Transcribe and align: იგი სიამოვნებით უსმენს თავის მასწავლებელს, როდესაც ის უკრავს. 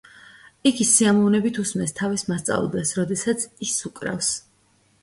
იგი 0.69 0.87
სიამოვნებით 0.91 1.59
უსმენს 1.65 1.93
თავის 2.01 2.25
მასწავლებელს, 2.33 2.95
როდესაც 3.03 3.47
ის 3.69 3.79
უკრავს. 3.93 4.35